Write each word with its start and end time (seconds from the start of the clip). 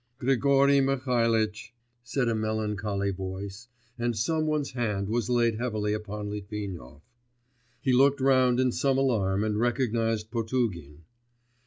'Grigory 0.17 0.81
Mihalitch,' 0.81 1.75
said 2.01 2.27
a 2.27 2.33
melancholy 2.33 3.11
voice, 3.11 3.67
and 3.99 4.17
some 4.17 4.47
one's 4.47 4.71
hand 4.71 5.07
was 5.07 5.29
laid 5.29 5.59
heavily 5.59 5.93
upon 5.93 6.27
Litvinov. 6.31 7.03
He 7.79 7.93
looked 7.93 8.19
round 8.19 8.59
in 8.59 8.71
some 8.71 8.97
alarm 8.97 9.43
and 9.43 9.59
recognised 9.59 10.31
Potugin. 10.31 11.03